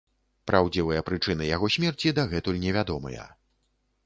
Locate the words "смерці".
1.75-2.15